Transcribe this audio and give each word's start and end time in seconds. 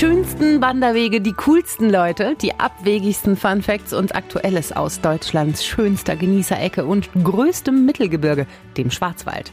schönsten 0.00 0.62
Wanderwege, 0.62 1.20
die 1.20 1.34
coolsten 1.34 1.90
Leute, 1.90 2.34
die 2.40 2.58
abwegigsten 2.58 3.36
Funfacts 3.36 3.92
und 3.92 4.14
Aktuelles 4.14 4.72
aus 4.72 5.02
Deutschlands 5.02 5.62
schönster 5.62 6.16
Genießerecke 6.16 6.86
und 6.86 7.10
größtem 7.22 7.84
Mittelgebirge, 7.84 8.46
dem 8.78 8.90
Schwarzwald. 8.90 9.52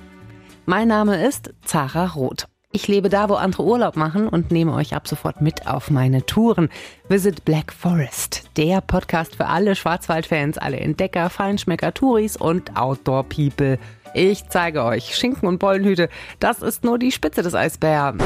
Mein 0.65 0.87
Name 0.87 1.27
ist 1.27 1.53
Zara 1.65 2.05
Roth. 2.05 2.47
Ich 2.71 2.87
lebe 2.87 3.09
da, 3.09 3.27
wo 3.27 3.33
andere 3.33 3.63
Urlaub 3.63 3.97
machen 3.97 4.29
und 4.29 4.49
nehme 4.49 4.73
euch 4.73 4.95
ab 4.95 5.09
sofort 5.09 5.41
mit 5.41 5.67
auf 5.67 5.91
meine 5.91 6.25
Touren. 6.25 6.69
Visit 7.09 7.43
Black 7.43 7.73
Forest, 7.73 8.49
der 8.55 8.79
Podcast 8.79 9.35
für 9.35 9.47
alle 9.47 9.75
Schwarzwaldfans, 9.75 10.57
alle 10.57 10.79
Entdecker, 10.79 11.29
Feinschmecker, 11.29 11.93
Touris 11.93 12.37
und 12.37 12.77
Outdoor-People. 12.77 13.79
Ich 14.13 14.47
zeige 14.47 14.85
euch 14.85 15.13
Schinken 15.13 15.49
und 15.49 15.59
Bollenhüte. 15.59 16.07
Das 16.39 16.61
ist 16.61 16.85
nur 16.85 16.97
die 16.97 17.11
Spitze 17.11 17.41
des 17.41 17.53
Eisbären. 17.53 18.19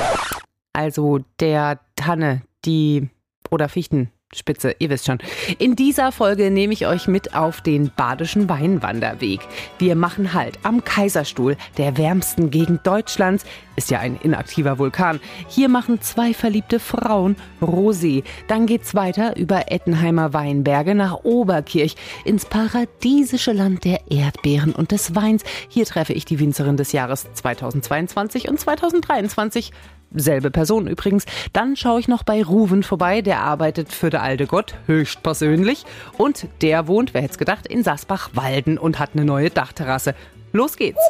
Also 0.74 1.20
der 1.40 1.80
Tanne, 1.96 2.42
die 2.66 3.10
oder 3.50 3.68
Fichtenspitze, 3.68 4.76
ihr 4.80 4.90
wisst 4.90 5.06
schon. 5.06 5.20
In 5.60 5.76
dieser 5.76 6.12
Folge 6.12 6.50
nehme 6.52 6.74
ich 6.74 6.88
euch 6.88 7.08
mit 7.08 7.36
auf 7.36 7.62
den 7.62 7.92
Badischen 7.96 8.48
Weinwanderweg. 8.48 9.42
Wir 9.78 9.96
machen 9.96 10.34
Halt 10.34 10.60
am 10.64 10.84
Kaiserstuhl, 10.84 11.58
der 11.78 11.98
wärmsten 11.98 12.50
Gegend 12.50 12.88
Deutschlands. 12.88 13.46
Ist 13.82 13.90
ja 13.90 13.98
ein 13.98 14.20
inaktiver 14.22 14.78
Vulkan. 14.78 15.20
Hier 15.48 15.68
machen 15.68 16.02
zwei 16.02 16.36
verliebte 16.36 16.80
Frauen 16.80 17.36
Rosé. 17.64 18.24
Dann 18.48 18.68
geht's 18.68 18.94
weiter 18.94 19.36
über 19.38 19.72
Ettenheimer 19.72 20.34
Weinberge 20.34 20.94
nach 20.94 21.24
Oberkirch 21.24 21.96
ins 22.24 22.46
paradiesische 22.46 23.54
Land 23.54 23.84
der 23.84 24.02
Erdbeeren 24.12 24.74
und 24.74 24.92
des 24.92 25.16
Weins. 25.16 25.42
Hier 25.68 25.86
treffe 25.86 26.14
ich 26.14 26.26
die 26.26 26.38
Winzerin 26.38 26.78
des 26.78 26.92
Jahres 26.92 27.28
2022 27.34 28.50
und 28.50 28.60
2023 28.60 29.72
selbe 30.14 30.52
Person 30.52 30.86
übrigens. 30.86 31.26
Dann 31.52 31.76
schaue 31.76 32.02
ich 32.02 32.08
noch 32.08 32.22
bei 32.22 32.44
Ruven 32.44 32.84
vorbei, 32.84 33.24
der 33.24 33.40
arbeitet 33.40 33.92
für 33.92 34.12
der 34.12 34.22
alte 34.22 34.46
Gott 34.46 34.76
höchstpersönlich 34.86 35.86
und 36.20 36.46
der 36.62 36.86
wohnt, 36.86 37.16
wer 37.16 37.24
hätte 37.24 37.32
es 37.32 37.40
gedacht, 37.40 37.66
in 37.66 37.84
Sasbach-Walden 37.84 38.78
und 38.78 39.00
hat 39.00 39.14
eine 39.14 39.26
neue 39.26 39.50
Dachterrasse. 39.50 40.14
Los 40.52 40.78
geht's! 40.78 41.02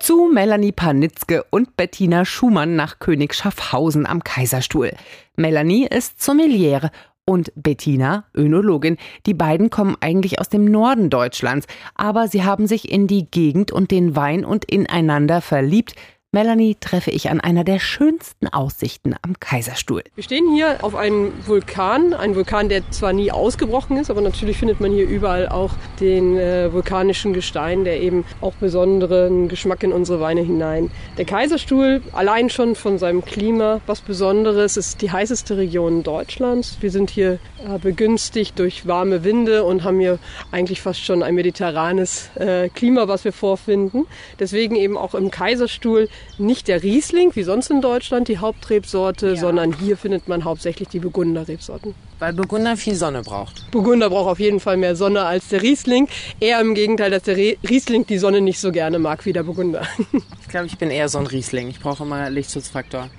Zu 0.00 0.30
Melanie 0.32 0.72
Panitzke 0.72 1.44
und 1.50 1.76
Bettina 1.76 2.24
Schumann 2.24 2.76
nach 2.76 3.00
König 3.00 3.34
Schaffhausen 3.34 4.06
am 4.06 4.22
Kaiserstuhl. 4.22 4.92
Melanie 5.36 5.86
ist 5.86 6.22
Sommeliere 6.22 6.90
und 7.24 7.52
Bettina, 7.56 8.24
Önologin. 8.34 8.96
Die 9.26 9.34
beiden 9.34 9.70
kommen 9.70 9.96
eigentlich 10.00 10.40
aus 10.40 10.48
dem 10.48 10.64
Norden 10.64 11.10
Deutschlands, 11.10 11.66
aber 11.94 12.28
sie 12.28 12.44
haben 12.44 12.66
sich 12.66 12.90
in 12.90 13.06
die 13.06 13.28
Gegend 13.30 13.72
und 13.72 13.90
den 13.90 14.14
Wein 14.14 14.44
und 14.44 14.64
ineinander 14.64 15.40
verliebt. 15.40 15.94
Melanie 16.30 16.76
treffe 16.78 17.10
ich 17.10 17.30
an 17.30 17.40
einer 17.40 17.64
der 17.64 17.78
schönsten 17.78 18.48
Aussichten 18.48 19.14
am 19.22 19.40
Kaiserstuhl. 19.40 20.02
Wir 20.14 20.22
stehen 20.22 20.52
hier 20.54 20.84
auf 20.84 20.94
einem 20.94 21.32
Vulkan, 21.46 22.12
ein 22.12 22.34
Vulkan, 22.34 22.68
der 22.68 22.82
zwar 22.90 23.14
nie 23.14 23.32
ausgebrochen 23.32 23.96
ist, 23.96 24.10
aber 24.10 24.20
natürlich 24.20 24.58
findet 24.58 24.78
man 24.78 24.92
hier 24.92 25.08
überall 25.08 25.48
auch 25.48 25.70
den 26.00 26.36
äh, 26.36 26.70
vulkanischen 26.70 27.32
Gestein, 27.32 27.84
der 27.84 28.02
eben 28.02 28.26
auch 28.42 28.52
besonderen 28.56 29.48
Geschmack 29.48 29.82
in 29.82 29.90
unsere 29.90 30.20
Weine 30.20 30.42
hinein. 30.42 30.90
Der 31.16 31.24
Kaiserstuhl, 31.24 32.02
allein 32.12 32.50
schon 32.50 32.74
von 32.74 32.98
seinem 32.98 33.24
Klima, 33.24 33.80
was 33.86 34.02
Besonderes, 34.02 34.76
ist 34.76 35.00
die 35.00 35.10
heißeste 35.10 35.56
Region 35.56 36.02
Deutschlands. 36.02 36.76
Wir 36.82 36.90
sind 36.90 37.08
hier 37.08 37.38
äh, 37.64 37.78
begünstigt 37.78 38.58
durch 38.58 38.86
warme 38.86 39.24
Winde 39.24 39.64
und 39.64 39.82
haben 39.82 39.98
hier 39.98 40.18
eigentlich 40.52 40.82
fast 40.82 41.02
schon 41.02 41.22
ein 41.22 41.34
mediterranes 41.34 42.28
äh, 42.36 42.68
Klima, 42.68 43.08
was 43.08 43.24
wir 43.24 43.32
vorfinden. 43.32 44.06
Deswegen 44.38 44.76
eben 44.76 44.98
auch 44.98 45.14
im 45.14 45.30
Kaiserstuhl 45.30 46.10
nicht 46.38 46.68
der 46.68 46.82
Riesling, 46.82 47.34
wie 47.34 47.42
sonst 47.42 47.70
in 47.70 47.80
Deutschland, 47.80 48.28
die 48.28 48.38
Hauptrebsorte, 48.38 49.30
ja. 49.30 49.36
sondern 49.36 49.72
hier 49.78 49.96
findet 49.96 50.28
man 50.28 50.44
hauptsächlich 50.44 50.88
die 50.88 51.00
Burgunder-Rebsorten. 51.00 51.94
Weil 52.18 52.32
Burgunder 52.32 52.76
viel 52.76 52.94
Sonne 52.94 53.22
braucht. 53.22 53.70
Burgunder 53.70 54.10
braucht 54.10 54.28
auf 54.28 54.40
jeden 54.40 54.60
Fall 54.60 54.76
mehr 54.76 54.96
Sonne 54.96 55.24
als 55.24 55.48
der 55.48 55.62
Riesling. 55.62 56.08
Eher 56.40 56.60
im 56.60 56.74
Gegenteil, 56.74 57.10
dass 57.10 57.24
der 57.24 57.36
Riesling 57.36 58.06
die 58.06 58.18
Sonne 58.18 58.40
nicht 58.40 58.60
so 58.60 58.72
gerne 58.72 58.98
mag 58.98 59.24
wie 59.26 59.32
der 59.32 59.42
Burgunder. 59.42 59.82
Ich 60.40 60.52
glaube, 60.52 60.66
ich 60.66 60.78
bin 60.78 60.90
eher 60.90 61.10
so 61.10 61.18
ein 61.18 61.26
Riesling. 61.26 61.68
Ich 61.68 61.78
brauche 61.78 62.04
immer 62.04 62.30
Lichtschutzfaktor. 62.30 63.10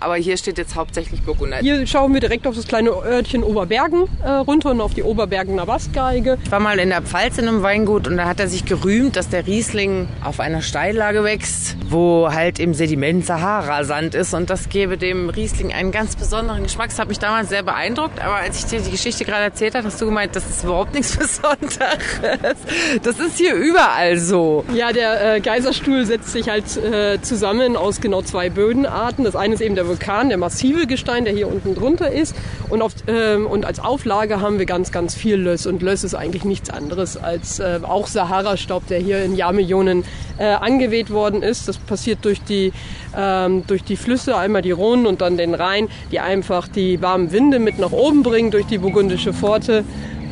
Aber 0.00 0.16
hier 0.16 0.36
steht 0.36 0.58
jetzt 0.58 0.74
hauptsächlich 0.74 1.22
Burgunder. 1.22 1.58
Hier 1.58 1.86
schauen 1.86 2.12
wir 2.12 2.20
direkt 2.20 2.46
auf 2.46 2.54
das 2.54 2.66
kleine 2.66 2.90
Örtchen 2.90 3.42
Oberbergen 3.42 4.04
äh, 4.22 4.28
runter 4.30 4.70
und 4.70 4.80
auf 4.80 4.94
die 4.94 5.02
Oberbergener 5.02 5.66
Bassgeige. 5.66 6.38
Ich 6.44 6.50
war 6.50 6.60
mal 6.60 6.78
in 6.78 6.90
der 6.90 7.02
Pfalz 7.02 7.38
in 7.38 7.48
einem 7.48 7.62
Weingut 7.62 8.06
und 8.08 8.16
da 8.16 8.26
hat 8.26 8.40
er 8.40 8.48
sich 8.48 8.64
gerühmt, 8.64 9.16
dass 9.16 9.28
der 9.28 9.46
Riesling 9.46 10.08
auf 10.24 10.40
einer 10.40 10.62
Steillage 10.62 11.24
wächst, 11.24 11.76
wo 11.88 12.28
halt 12.32 12.58
im 12.58 12.74
Sediment 12.74 13.24
Sahara-Sand 13.26 14.14
ist 14.14 14.34
und 14.34 14.50
das 14.50 14.68
gebe 14.68 14.96
dem 14.98 15.28
Riesling 15.30 15.72
einen 15.72 15.92
ganz 15.92 16.16
besonderen 16.16 16.62
Geschmack. 16.62 16.90
Das 16.90 16.98
hat 16.98 17.08
mich 17.08 17.18
damals 17.18 17.48
sehr 17.48 17.62
beeindruckt, 17.62 18.20
aber 18.20 18.36
als 18.36 18.58
ich 18.58 18.66
dir 18.66 18.80
die 18.80 18.90
Geschichte 18.90 19.24
gerade 19.24 19.44
erzählt 19.44 19.74
habe, 19.74 19.86
hast 19.86 20.00
du 20.00 20.06
gemeint, 20.06 20.34
das 20.36 20.48
ist 20.48 20.64
überhaupt 20.64 20.94
nichts 20.94 21.16
Besonderes. 21.16 22.56
Das 23.02 23.18
ist 23.18 23.38
hier 23.38 23.54
überall 23.54 24.18
so. 24.18 24.64
Ja, 24.74 24.92
der 24.92 25.36
äh, 25.36 25.40
Geiserstuhl 25.40 26.04
setzt 26.06 26.32
sich 26.32 26.48
halt 26.48 26.76
äh, 26.76 27.20
zusammen 27.22 27.76
aus 27.86 28.00
genau 28.00 28.20
zwei 28.20 28.50
Bödenarten. 28.50 29.24
Das 29.24 29.36
eine 29.36 29.54
ist 29.54 29.60
eben 29.60 29.76
der 29.76 29.86
Vulkan, 29.86 30.28
der 30.28 30.38
massive 30.38 30.88
Gestein, 30.88 31.24
der 31.24 31.32
hier 31.32 31.46
unten 31.46 31.76
drunter 31.76 32.10
ist. 32.10 32.34
Und, 32.68 32.82
auf, 32.82 32.92
ähm, 33.06 33.46
und 33.46 33.64
als 33.64 33.78
Auflage 33.78 34.40
haben 34.40 34.58
wir 34.58 34.66
ganz, 34.66 34.90
ganz 34.90 35.14
viel 35.14 35.36
Löss. 35.36 35.66
Und 35.66 35.82
Löss 35.82 36.02
ist 36.02 36.14
eigentlich 36.14 36.44
nichts 36.44 36.68
anderes 36.68 37.16
als 37.16 37.60
äh, 37.60 37.78
auch 37.82 38.08
Sahara-Staub, 38.08 38.88
der 38.88 38.98
hier 38.98 39.22
in 39.22 39.36
Jahrmillionen 39.36 40.04
äh, 40.38 40.46
angeweht 40.46 41.10
worden 41.10 41.42
ist. 41.42 41.68
Das 41.68 41.78
passiert 41.78 42.24
durch 42.24 42.42
die, 42.42 42.72
ähm, 43.16 43.62
durch 43.68 43.84
die 43.84 43.96
Flüsse, 43.96 44.36
einmal 44.36 44.62
die 44.62 44.72
Rhone 44.72 45.08
und 45.08 45.20
dann 45.20 45.36
den 45.36 45.54
Rhein, 45.54 45.88
die 46.10 46.18
einfach 46.18 46.66
die 46.66 47.00
warmen 47.00 47.30
Winde 47.30 47.60
mit 47.60 47.78
nach 47.78 47.92
oben 47.92 48.24
bringen 48.24 48.50
durch 48.50 48.66
die 48.66 48.78
burgundische 48.78 49.32
Pforte 49.32 49.84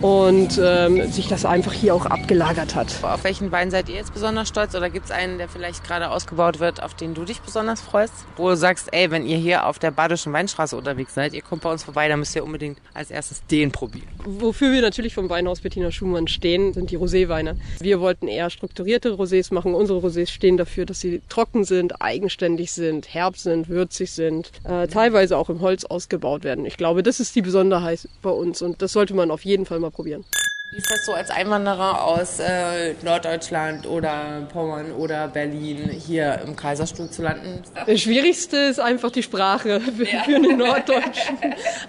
und 0.04 0.60
ähm, 0.62 1.10
sich 1.10 1.28
das 1.28 1.46
einfach 1.46 1.72
hier 1.72 1.94
auch 1.94 2.04
abgelagert 2.04 2.74
hat. 2.74 2.94
Auf 3.02 3.24
welchen 3.24 3.50
Wein 3.52 3.70
seid 3.70 3.88
ihr 3.88 3.94
jetzt 3.94 4.12
besonders 4.12 4.48
stolz 4.48 4.74
oder 4.74 4.90
gibt 4.90 5.06
es 5.06 5.10
einen, 5.10 5.38
der 5.38 5.48
vielleicht 5.48 5.82
gerade 5.82 6.10
ausgebaut 6.10 6.60
wird, 6.60 6.82
auf 6.82 6.92
den 6.92 7.14
du 7.14 7.24
dich 7.24 7.40
besonders 7.40 7.80
freust? 7.80 8.12
Wo 8.36 8.50
du 8.50 8.56
sagst, 8.56 8.92
ey, 8.92 9.10
wenn 9.10 9.24
ihr 9.24 9.38
hier 9.38 9.66
auf 9.66 9.78
der 9.78 9.92
Badischen 9.92 10.30
Weinstraße 10.34 10.76
unterwegs 10.76 11.14
seid, 11.14 11.32
ihr 11.32 11.40
kommt 11.40 11.62
bei 11.62 11.72
uns 11.72 11.84
vorbei, 11.84 12.06
dann 12.06 12.18
müsst 12.18 12.36
ihr 12.36 12.44
unbedingt 12.44 12.80
als 12.92 13.10
erstes 13.10 13.46
den 13.46 13.72
probieren. 13.72 14.06
Wofür 14.26 14.72
wir 14.72 14.82
natürlich 14.82 15.14
vom 15.14 15.30
Weinhaus 15.30 15.62
Bettina 15.62 15.90
Schumann 15.90 16.28
stehen, 16.28 16.74
sind 16.74 16.90
die 16.90 16.98
Roséweine. 16.98 17.56
Wir 17.80 17.98
wollten 17.98 18.28
eher 18.28 18.50
strukturierte 18.50 19.12
Rosés 19.12 19.54
machen. 19.54 19.74
Unsere 19.74 20.00
Rosés 20.00 20.28
stehen 20.28 20.58
dafür, 20.58 20.84
dass 20.84 21.00
sie 21.00 21.22
trocken 21.30 21.64
sind, 21.64 22.02
eigenständig 22.02 22.72
sind, 22.72 23.14
herb 23.14 23.38
sind, 23.38 23.70
würzig 23.70 24.12
sind, 24.12 24.52
äh, 24.64 24.86
teilweise 24.86 25.38
auch 25.38 25.48
im 25.48 25.62
Holz 25.62 25.86
ausgebaut 25.86 26.44
werden. 26.44 26.66
Ich 26.66 26.76
glaube, 26.76 27.02
das 27.02 27.20
ist 27.20 27.34
die 27.34 27.42
Besonderheit 27.42 28.06
bei 28.20 28.28
uns 28.28 28.60
und 28.60 28.82
das 28.82 28.92
sollte 28.92 29.14
man 29.14 29.30
auf 29.30 29.46
jeden 29.46 29.64
Fall 29.64 29.80
mal 29.80 29.93
probieren. 29.94 30.24
Wie 30.74 30.78
ist 30.78 30.90
das 30.90 31.06
so 31.06 31.12
als 31.12 31.30
Einwanderer 31.30 32.02
aus 32.04 32.40
äh, 32.40 32.94
Norddeutschland 33.04 33.86
oder 33.86 34.44
Pommern 34.52 34.90
oder 34.90 35.28
Berlin 35.28 35.88
hier 35.88 36.40
im 36.44 36.56
Kaiserstuhl 36.56 37.08
zu 37.10 37.22
landen? 37.22 37.62
Das 37.86 38.00
Schwierigste 38.00 38.56
ist 38.56 38.80
einfach 38.80 39.12
die 39.12 39.22
Sprache 39.22 39.80
für, 39.96 40.04
ja. 40.04 40.24
für 40.24 40.34
einen 40.34 40.58
Norddeutschen. 40.58 41.38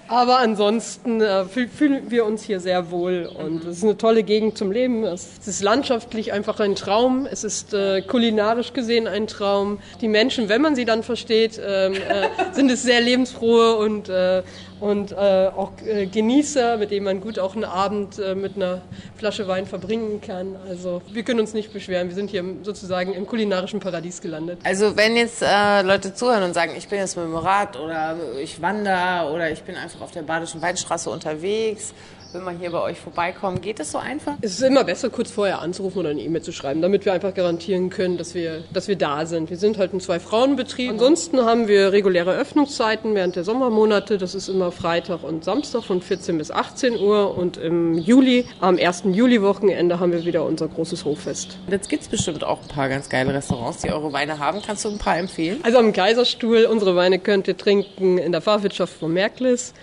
Aber 0.08 0.38
ansonsten 0.38 1.20
äh, 1.20 1.46
fühlen 1.46 2.12
wir 2.12 2.26
uns 2.26 2.44
hier 2.44 2.60
sehr 2.60 2.92
wohl 2.92 3.28
und 3.36 3.64
mhm. 3.64 3.72
es 3.72 3.78
ist 3.78 3.84
eine 3.86 3.98
tolle 3.98 4.22
Gegend 4.22 4.56
zum 4.56 4.72
Leben. 4.72 5.04
Es 5.04 5.48
ist 5.48 5.64
landschaftlich 5.64 6.32
einfach 6.32 6.60
ein 6.60 6.76
Traum. 6.76 7.26
Es 7.26 7.44
ist 7.44 7.74
äh, 7.74 8.04
kulinarisch 8.04 8.74
gesehen 8.74 9.08
ein 9.08 9.26
Traum. 9.26 9.80
Die 10.02 10.10
Menschen, 10.10 10.48
wenn 10.48 10.62
man 10.62 10.76
sie 10.76 10.86
dann 10.86 11.02
versteht, 11.02 11.60
ähm, 11.66 11.94
äh, 11.94 12.28
sind 12.52 12.70
es 12.70 12.84
sehr 12.84 13.02
lebensfrohe 13.02 13.78
und 13.78 14.10
äh, 14.10 14.44
und 14.80 15.12
äh, 15.12 15.16
auch 15.16 15.72
äh, 15.86 16.06
Genießer, 16.06 16.78
mit 16.78 16.92
denen 16.92 17.06
man 17.06 17.22
gut 17.22 17.40
auch 17.40 17.56
einen 17.56 17.64
Abend 17.64 18.20
äh, 18.20 18.36
mit 18.36 18.56
einer 18.56 18.82
Flasche 19.16 19.48
Wein 19.48 19.66
verbringen 19.66 20.22
kann. 20.22 20.56
Also 20.68 21.02
wir 21.12 21.24
können 21.24 21.40
uns 21.40 21.54
nicht 21.54 21.72
beschweren. 21.72 22.10
Wir 22.10 22.16
sind 22.16 22.30
hier 22.30 22.44
sozusagen 22.64 23.14
im 23.14 23.26
kulinarischen 23.26 23.80
Paradies 23.80 24.22
gelandet. 24.22 24.60
Also 24.64 24.98
wenn 24.98 25.16
jetzt 25.16 25.42
äh, 25.42 25.82
Leute 25.82 26.14
zuhören 26.14 26.44
und 26.44 26.54
sagen, 26.54 26.74
ich 26.78 26.88
bin 26.88 27.00
jetzt 27.00 27.16
mit 27.16 27.26
dem 27.26 27.36
Rad 27.36 27.80
oder 27.80 28.18
ich 28.42 28.62
wandere 28.62 29.32
oder 29.34 29.50
ich 29.52 29.64
bin 29.64 29.76
einfach 29.76 30.02
auf 30.02 30.12
der 30.12 30.24
Badischen 30.24 30.62
Weinstraße 30.62 31.10
unterwegs 31.10 31.94
will 32.36 32.42
man 32.42 32.60
hier 32.60 32.70
bei 32.70 32.82
euch 32.82 33.00
vorbeikommen. 33.00 33.62
Geht 33.62 33.80
es 33.80 33.92
so 33.92 33.98
einfach? 33.98 34.36
Es 34.42 34.52
ist 34.52 34.62
immer 34.62 34.84
besser, 34.84 35.10
kurz 35.10 35.32
vorher 35.32 35.62
anzurufen 35.62 36.00
oder 36.00 36.10
eine 36.10 36.22
E-Mail 36.22 36.42
zu 36.42 36.52
schreiben, 36.52 36.82
damit 36.82 37.06
wir 37.06 37.14
einfach 37.14 37.34
garantieren 37.34 37.90
können, 37.90 38.18
dass 38.18 38.36
wir, 38.36 38.64
dass 38.72 38.88
wir 38.88 38.98
da 38.98 39.26
sind. 39.26 39.50
Wir 39.50 39.58
sind 39.58 39.78
halt 39.78 39.94
ein 39.94 40.00
Zwei-Frauen-Betrieb. 40.00 40.92
Ansonsten 40.92 41.42
haben 41.42 41.68
wir 41.68 41.92
reguläre 41.92 42.36
Öffnungszeiten 42.36 43.16
während 43.16 43.36
der 43.36 43.44
Sommermonate. 43.44 44.18
Das 44.18 44.36
ist 44.36 44.50
immer 44.50 44.65
Freitag 44.72 45.24
und 45.24 45.44
Samstag 45.44 45.84
von 45.84 46.02
14 46.02 46.38
bis 46.38 46.52
18 46.52 46.98
Uhr. 47.00 47.38
Und 47.38 47.58
im 47.58 47.98
Juli, 47.98 48.46
am 48.60 48.78
1. 48.78 49.04
Juli-Wochenende, 49.12 50.00
haben 50.00 50.12
wir 50.12 50.26
wieder 50.26 50.46
unser 50.46 50.68
großes 50.68 51.06
Hoffest. 51.06 51.58
Jetzt 51.70 51.90
gibt 51.90 52.04
es 52.04 52.10
bestimmt 52.10 52.44
auch 52.44 52.62
ein 52.62 52.68
paar 52.68 52.90
ganz 52.90 53.10
geile 53.10 53.34
Restaurants, 53.34 53.82
die 53.82 53.90
eure 53.90 54.14
Weine 54.14 54.40
haben. 54.40 54.62
Kannst 54.66 54.86
du 54.86 54.90
ein 54.90 54.98
paar 54.98 55.18
empfehlen? 55.18 55.60
Also 55.64 55.78
am 55.78 55.94
Kaiserstuhl, 55.94 56.66
unsere 56.66 56.96
Weine 56.96 57.20
könnt 57.20 57.48
ihr 57.48 57.58
trinken 57.58 58.18
in 58.18 58.32
der 58.32 58.42
Fahrwirtschaft 58.42 58.94
von 58.94 59.14
Merklis 59.14 59.74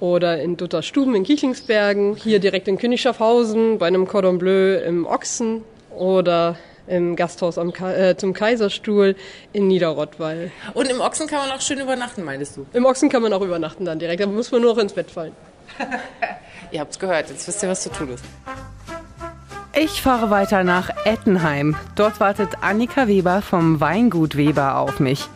oder 0.00 0.40
in 0.40 0.56
Dutterstuben 0.56 1.14
in 1.14 1.24
Kichlingsbergen, 1.24 2.16
hier 2.16 2.40
direkt 2.40 2.68
in 2.68 2.78
Königschaffhausen 2.78 3.78
bei 3.78 3.86
einem 3.86 4.08
Cordon 4.08 4.38
Bleu 4.38 4.76
im 4.76 5.06
Ochsen 5.06 5.62
oder 5.90 6.56
im 6.90 7.16
Gasthaus 7.16 7.56
am 7.56 7.72
Ka 7.72 7.92
äh, 7.92 8.16
zum 8.16 8.32
Kaiserstuhl 8.32 9.16
in 9.52 9.68
Niederrottweil. 9.68 10.50
Und 10.74 10.90
im 10.90 11.00
Ochsen 11.00 11.26
kann 11.26 11.48
man 11.48 11.56
auch 11.56 11.60
schön 11.60 11.80
übernachten, 11.80 12.24
meinst 12.24 12.56
du? 12.56 12.66
Im 12.72 12.84
Ochsen 12.84 13.08
kann 13.08 13.22
man 13.22 13.32
auch 13.32 13.42
übernachten 13.42 13.84
dann 13.84 13.98
direkt, 13.98 14.20
da 14.22 14.26
muss 14.26 14.50
man 14.50 14.60
nur 14.60 14.74
noch 14.74 14.82
ins 14.82 14.92
Bett 14.92 15.10
fallen. 15.10 15.32
ihr 16.72 16.80
habt's 16.80 16.98
gehört, 16.98 17.30
jetzt 17.30 17.46
wisst 17.46 17.62
ihr, 17.62 17.68
was 17.68 17.82
zu 17.82 17.90
tun 17.90 18.10
ist. 18.10 18.24
Ich 19.72 20.02
fahre 20.02 20.30
weiter 20.30 20.64
nach 20.64 20.90
Ettenheim. 21.04 21.76
Dort 21.94 22.18
wartet 22.18 22.50
Annika 22.60 23.06
Weber 23.06 23.40
vom 23.40 23.80
Weingut 23.80 24.36
Weber 24.36 24.78
auf 24.78 24.98
mich. 24.98 25.28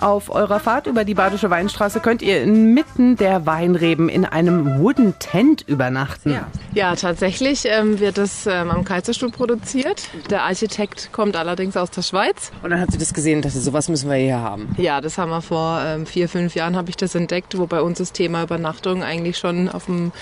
Auf 0.00 0.30
eurer 0.30 0.60
Fahrt 0.60 0.86
über 0.86 1.04
die 1.04 1.14
Badische 1.14 1.50
Weinstraße 1.50 1.98
könnt 1.98 2.22
ihr 2.22 2.40
inmitten 2.40 3.16
der 3.16 3.46
Weinreben 3.46 4.08
in 4.08 4.24
einem 4.24 4.78
Wooden 4.78 5.18
Tent 5.18 5.62
übernachten. 5.62 6.30
Ja, 6.30 6.46
ja 6.72 6.94
tatsächlich 6.94 7.64
ähm, 7.64 7.98
wird 7.98 8.16
es 8.16 8.46
ähm, 8.46 8.70
am 8.70 8.84
Kaiserstuhl 8.84 9.32
produziert. 9.32 10.08
Der 10.30 10.44
Architekt 10.44 11.10
kommt 11.10 11.34
allerdings 11.34 11.76
aus 11.76 11.90
der 11.90 12.02
Schweiz. 12.02 12.52
Und 12.62 12.70
dann 12.70 12.80
hat 12.80 12.92
sie 12.92 12.98
das 12.98 13.12
gesehen 13.12 13.38
und 13.38 13.44
dachte, 13.44 13.58
sowas 13.58 13.88
müssen 13.88 14.08
wir 14.08 14.16
hier 14.16 14.38
haben. 14.38 14.68
Ja, 14.76 15.00
das 15.00 15.18
haben 15.18 15.30
wir 15.30 15.42
vor 15.42 15.80
ähm, 15.84 16.06
vier, 16.06 16.28
fünf 16.28 16.54
Jahren 16.54 16.76
habe 16.76 16.90
ich 16.90 16.96
das 16.96 17.16
entdeckt, 17.16 17.58
wo 17.58 17.66
bei 17.66 17.82
uns 17.82 17.98
das 17.98 18.12
Thema 18.12 18.44
Übernachtung 18.44 19.02
eigentlich 19.02 19.36
schon 19.36 19.68
auf 19.68 19.86
dem 19.86 20.12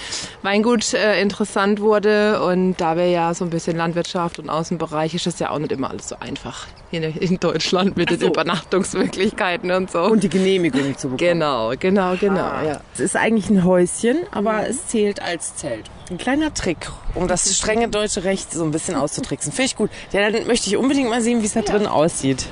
Weingut 0.40 0.94
äh, 0.94 1.20
interessant 1.20 1.80
wurde. 1.80 2.42
Und 2.42 2.76
da 2.80 2.96
wir 2.96 3.10
ja 3.10 3.34
so 3.34 3.44
ein 3.44 3.50
bisschen 3.50 3.76
Landwirtschaft 3.76 4.38
und 4.38 4.48
Außenbereich 4.48 5.14
ist 5.14 5.26
es 5.26 5.38
ja 5.38 5.50
auch 5.50 5.58
nicht 5.58 5.72
immer 5.72 5.90
alles 5.90 6.08
so 6.08 6.16
einfach 6.18 6.66
hier 6.90 7.22
in 7.22 7.38
Deutschland 7.38 7.96
mit 7.96 8.10
so. 8.10 8.16
den 8.16 8.28
Übernachtungsmöglichkeiten 8.30 9.65
und 9.70 9.90
so. 9.90 10.00
Und 10.00 10.22
die 10.22 10.28
Genehmigung 10.28 10.96
zu 10.96 11.08
bekommen. 11.08 11.18
Genau, 11.18 11.72
genau, 11.78 12.16
genau. 12.16 12.40
Ah. 12.40 12.62
Ja. 12.64 12.80
Es 12.94 13.00
ist 13.00 13.16
eigentlich 13.16 13.50
ein 13.50 13.64
Häuschen, 13.64 14.18
aber 14.30 14.52
mhm. 14.54 14.66
es 14.70 14.88
zählt 14.88 15.20
als 15.20 15.56
Zelt. 15.56 15.90
Ein 16.10 16.18
kleiner 16.18 16.54
Trick, 16.54 16.90
um 17.14 17.26
das 17.28 17.54
strenge 17.56 17.88
deutsche 17.88 18.24
Recht 18.24 18.52
so 18.52 18.64
ein 18.64 18.70
bisschen 18.70 18.94
auszutricksen. 18.94 19.52
Finde 19.52 19.66
ich 19.66 19.76
gut. 19.76 19.90
Ja, 20.12 20.30
dann 20.30 20.46
möchte 20.46 20.68
ich 20.68 20.76
unbedingt 20.76 21.10
mal 21.10 21.20
sehen, 21.20 21.42
wie 21.42 21.46
es 21.46 21.54
da 21.54 21.62
drin 21.62 21.86
aussieht. 21.86 22.46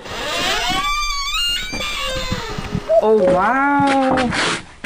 Oh, 3.01 3.21
wow. 3.21 4.19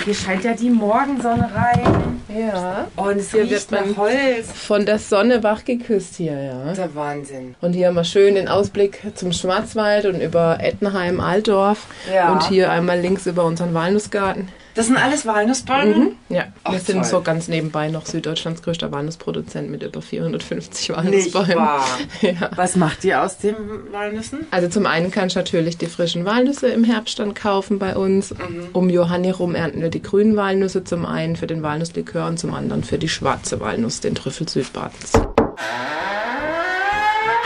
Hier 0.05 0.15
scheint 0.15 0.45
ja 0.45 0.55
die 0.55 0.71
Morgensonne 0.71 1.51
rein. 1.55 2.08
Ja. 2.29 2.89
Und 2.97 3.19
es 3.19 3.33
hier 3.33 3.49
wird 3.49 3.71
man 3.71 3.97
Holz. 3.97 4.53
Von 4.53 4.85
der 4.87 4.99
Sonne 4.99 5.43
wach 5.43 5.65
geküsst 5.65 6.17
hier, 6.17 6.41
ja. 6.41 6.73
Der 6.73 6.95
Wahnsinn. 6.95 7.55
Und 7.61 7.73
hier 7.73 7.89
haben 7.89 7.95
wir 7.95 8.05
schön 8.05 8.35
den 8.35 8.49
Ausblick 8.49 9.01
zum 9.15 9.33
Schwarzwald 9.33 10.07
und 10.07 10.21
über 10.21 10.59
Ettenheim, 10.61 11.21
Altdorf. 11.21 11.87
Ja. 12.13 12.33
Und 12.33 12.49
hier 12.49 12.71
einmal 12.71 13.01
links 13.01 13.27
über 13.27 13.45
unseren 13.45 13.75
Walnussgarten. 13.75 14.49
Das 14.79 14.87
sind 14.87 14.97
alles 14.97 15.27
Walnussbäume? 15.27 15.95
Mhm. 15.97 16.11
Ja, 16.29 16.53
Ach, 16.63 16.71
wir 16.71 16.79
sind 16.79 16.99
toll. 16.99 17.05
so 17.05 17.21
ganz 17.21 17.49
nebenbei 17.49 17.89
noch 17.89 18.07
Süddeutschlands 18.07 18.63
größter 18.63 18.93
Walnussproduzent 18.93 19.69
mit 19.69 19.83
über 19.83 20.01
450 20.01 20.91
Walnussbäumen. 20.91 21.49
Nicht 21.49 21.57
wahr. 21.57 21.85
ja. 22.21 22.51
Was 22.55 22.77
macht 22.77 23.03
ihr 23.03 23.21
aus 23.21 23.39
den 23.39 23.57
Walnüssen? 23.91 24.47
Also 24.53 24.69
zum 24.69 24.87
einen 24.87 25.11
kannst 25.11 25.35
du 25.35 25.41
natürlich 25.41 25.79
die 25.79 25.87
frischen 25.87 26.25
Walnüsse 26.25 26.69
im 26.69 26.85
Herbst 26.85 27.19
dann 27.19 27.35
kaufen 27.35 27.81
bei 27.81 27.97
uns. 27.97 28.31
Mhm. 28.31 28.69
Um 28.73 28.89
Johanni 28.89 29.33
rum 29.33 29.57
ernten 29.57 29.83
wir 29.83 29.91
die 29.91 30.01
grünen 30.01 30.37
Walnüsse 30.37 30.85
zum 30.85 31.07
einen 31.07 31.35
für 31.35 31.49
den 31.49 31.65
Walnusslikör 31.65 32.29
und 32.29 32.39
zum 32.39 32.55
anderen 32.55 32.85
für 32.85 32.99
die 32.99 33.09
schwarze 33.09 33.59
Walnuss, 33.59 33.99
den 33.99 34.15
Trüffel 34.15 34.49
Südbadens. 34.49 35.11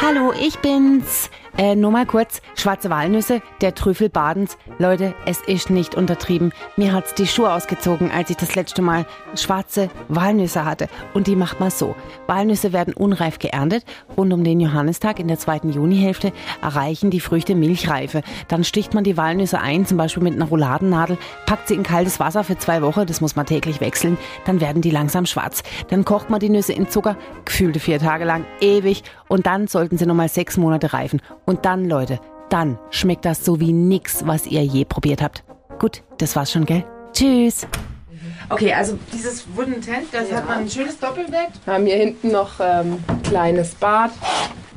Hallo, 0.02 0.34
ich 0.38 0.58
bin's. 0.58 1.30
Äh, 1.58 1.76
nur 1.76 1.90
mal 1.90 2.06
kurz, 2.06 2.40
schwarze 2.54 2.88
Walnüsse, 2.88 3.42
der 3.60 3.74
Trüffel 3.74 4.08
Badens. 4.08 4.56
Leute, 4.78 5.14
es 5.26 5.40
ist 5.42 5.68
nicht 5.68 5.94
untertrieben. 5.94 6.52
Mir 6.76 6.94
hat's 6.94 7.14
die 7.14 7.26
Schuhe 7.26 7.52
ausgezogen, 7.52 8.10
als 8.10 8.30
ich 8.30 8.38
das 8.38 8.54
letzte 8.54 8.80
Mal 8.80 9.04
schwarze 9.34 9.90
Walnüsse 10.08 10.64
hatte. 10.64 10.88
Und 11.12 11.26
die 11.26 11.36
macht 11.36 11.60
man 11.60 11.70
so. 11.70 11.94
Walnüsse 12.26 12.72
werden 12.72 12.94
unreif 12.94 13.38
geerntet. 13.38 13.84
Rund 14.16 14.32
um 14.32 14.44
den 14.44 14.60
Johannistag 14.60 15.18
in 15.18 15.28
der 15.28 15.38
zweiten 15.38 15.70
Junihälfte 15.70 16.32
erreichen 16.62 17.10
die 17.10 17.20
Früchte 17.20 17.54
Milchreife. 17.54 18.22
Dann 18.48 18.64
sticht 18.64 18.94
man 18.94 19.04
die 19.04 19.18
Walnüsse 19.18 19.60
ein, 19.60 19.84
zum 19.84 19.98
Beispiel 19.98 20.22
mit 20.22 20.34
einer 20.34 20.46
Rouladennadel, 20.46 21.18
packt 21.44 21.68
sie 21.68 21.74
in 21.74 21.82
kaltes 21.82 22.18
Wasser 22.18 22.44
für 22.44 22.56
zwei 22.56 22.80
Wochen, 22.80 23.04
das 23.04 23.20
muss 23.20 23.36
man 23.36 23.44
täglich 23.44 23.80
wechseln. 23.80 24.16
Dann 24.46 24.62
werden 24.62 24.80
die 24.80 24.90
langsam 24.90 25.26
schwarz. 25.26 25.62
Dann 25.88 26.06
kocht 26.06 26.30
man 26.30 26.40
die 26.40 26.48
Nüsse 26.48 26.72
in 26.72 26.88
Zucker, 26.88 27.16
gefühlte 27.44 27.78
vier 27.78 27.98
Tage 27.98 28.24
lang, 28.24 28.46
ewig. 28.60 29.02
Und 29.28 29.46
dann 29.46 29.66
sollten 29.66 29.98
sie 29.98 30.06
nochmal 30.06 30.28
sechs 30.28 30.56
Monate 30.56 30.92
reifen. 30.92 31.20
Und 31.44 31.64
dann, 31.64 31.84
Leute, 31.88 32.20
dann 32.50 32.78
schmeckt 32.90 33.24
das 33.24 33.44
so 33.44 33.60
wie 33.60 33.72
nix, 33.72 34.26
was 34.26 34.46
ihr 34.46 34.64
je 34.64 34.84
probiert 34.84 35.22
habt. 35.22 35.44
Gut, 35.78 36.02
das 36.18 36.36
war's 36.36 36.52
schon, 36.52 36.66
gell? 36.66 36.84
Tschüss. 37.12 37.66
Okay, 38.48 38.72
also 38.72 38.98
dieses 39.12 39.44
Wooden 39.56 39.80
Tent, 39.80 40.08
das 40.12 40.30
ja. 40.30 40.36
hat 40.36 40.46
man 40.46 40.58
ein 40.58 40.70
schönes 40.70 40.98
Doppelbett. 40.98 41.50
Wir 41.64 41.74
haben 41.74 41.86
hier 41.86 41.96
hinten 41.96 42.30
noch 42.30 42.60
ähm, 42.60 43.02
ein 43.08 43.22
kleines 43.22 43.74
Bad. 43.74 44.10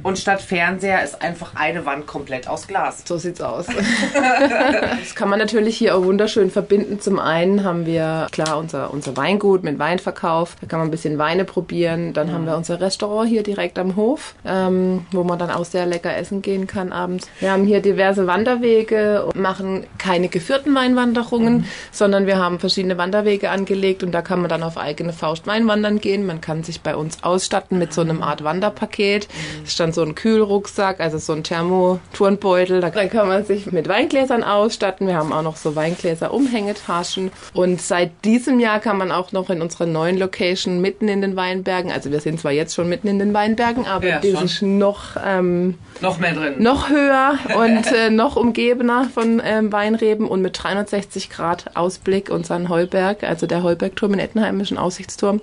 Und 0.05 0.19
statt 0.19 0.39
Fernseher 0.39 1.03
ist 1.03 1.23
einfach 1.23 1.55
eine 1.55 1.87
Wand 1.87 2.05
komplett 2.05 2.47
aus 2.47 2.67
Glas. 2.67 3.01
So 3.07 3.17
sieht's 3.17 3.41
aus. 3.41 3.65
das 4.13 5.15
kann 5.15 5.29
man 5.29 5.39
natürlich 5.39 5.79
hier 5.79 5.97
auch 5.97 6.03
wunderschön 6.03 6.51
verbinden. 6.51 6.99
Zum 6.99 7.17
einen 7.17 7.63
haben 7.63 7.87
wir 7.87 8.27
klar 8.31 8.59
unser, 8.59 8.93
unser 8.93 9.17
Weingut 9.17 9.63
mit 9.63 9.79
Weinverkauf. 9.79 10.57
Da 10.61 10.67
kann 10.67 10.77
man 10.77 10.89
ein 10.89 10.91
bisschen 10.91 11.17
Weine 11.17 11.43
probieren. 11.43 12.13
Dann 12.13 12.27
mhm. 12.27 12.33
haben 12.33 12.45
wir 12.45 12.55
unser 12.55 12.79
Restaurant 12.79 13.27
hier 13.27 13.41
direkt 13.41 13.79
am 13.79 13.95
Hof, 13.95 14.35
ähm, 14.45 15.07
wo 15.09 15.23
man 15.23 15.39
dann 15.39 15.49
auch 15.49 15.65
sehr 15.65 15.87
lecker 15.87 16.15
essen 16.15 16.43
gehen 16.43 16.67
kann 16.67 16.91
abends. 16.91 17.27
Wir 17.39 17.51
haben 17.51 17.65
hier 17.65 17.81
diverse 17.81 18.27
Wanderwege 18.27 19.25
und 19.25 19.37
machen 19.37 19.87
keine 19.97 20.27
geführten 20.27 20.75
Weinwanderungen, 20.75 21.57
mhm. 21.57 21.65
sondern 21.91 22.27
wir 22.27 22.37
haben 22.37 22.59
verschiedene 22.59 22.99
Wanderwege 22.99 23.49
angelegt 23.49 24.03
und 24.03 24.11
da 24.11 24.21
kann 24.21 24.39
man 24.39 24.49
dann 24.49 24.61
auf 24.61 24.77
eigene 24.77 25.13
Faust 25.13 25.47
Weinwandern 25.47 25.99
gehen. 25.99 26.27
Man 26.27 26.41
kann 26.41 26.63
sich 26.63 26.81
bei 26.81 26.95
uns 26.95 27.23
ausstatten 27.23 27.79
mit 27.79 27.91
so 27.91 28.01
einem 28.01 28.21
Art 28.21 28.43
Wanderpaket. 28.43 29.27
Mhm. 29.29 29.65
So 29.95 30.03
einen 30.03 30.13
Kühlrucksack, 30.13 30.99
also 30.99 31.17
so 31.17 31.33
einen 31.33 31.43
Thermoturnbeutel. 31.43 32.81
Da 32.81 32.89
kann 32.89 33.27
man 33.27 33.43
sich 33.45 33.71
mit 33.71 33.87
Weingläsern 33.87 34.43
ausstatten. 34.43 35.07
Wir 35.07 35.15
haben 35.15 35.33
auch 35.33 35.41
noch 35.41 35.55
so 35.55 35.75
Weingläser 35.75 36.33
Umhängetaschen. 36.33 37.31
Und 37.53 37.81
seit 37.81 38.11
diesem 38.23 38.59
Jahr 38.59 38.79
kann 38.79 38.97
man 38.97 39.11
auch 39.11 39.31
noch 39.31 39.49
in 39.49 39.61
unserer 39.61 39.87
neuen 39.87 40.17
Location 40.17 40.81
mitten 40.81 41.07
in 41.07 41.21
den 41.21 41.35
Weinbergen, 41.35 41.91
also 41.91 42.11
wir 42.11 42.19
sind 42.19 42.39
zwar 42.39 42.51
jetzt 42.51 42.75
schon 42.75 42.87
mitten 42.89 43.07
in 43.07 43.19
den 43.19 43.33
Weinbergen, 43.33 43.85
aber 43.85 44.07
ja, 44.07 44.19
die 44.19 44.29
ist 44.29 44.61
noch, 44.61 45.15
ähm, 45.25 45.75
noch 46.01 46.19
mehr 46.19 46.33
drin. 46.33 46.55
Noch 46.61 46.89
höher 46.89 47.39
und 47.55 47.91
äh, 47.91 48.09
noch 48.09 48.35
umgebener 48.35 49.05
von 49.13 49.41
ähm, 49.43 49.71
Weinreben 49.71 50.27
und 50.27 50.41
mit 50.41 50.61
360 50.61 51.29
Grad 51.29 51.75
Ausblick 51.75 52.29
unseren 52.29 52.69
Heuberg, 52.69 53.23
also 53.23 53.47
der 53.47 53.63
Heubergturm 53.63 54.13
in 54.13 54.19
Ettenheim 54.19 54.59
ist 54.59 54.71
ein 54.71 54.77
Aussichtsturm. 54.77 55.41